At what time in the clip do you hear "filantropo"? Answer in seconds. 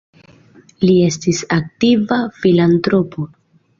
2.39-3.29